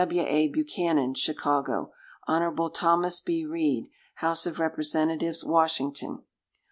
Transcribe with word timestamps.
W. 0.01 0.23
A. 0.23 0.47
Buchanan, 0.47 1.13
Chicago. 1.13 1.93
Hon. 2.25 2.71
Thomas 2.73 3.19
B. 3.19 3.45
Reed, 3.45 3.91
House 4.15 4.47
of 4.47 4.57
Representatives, 4.59 5.45
Washington. 5.45 6.23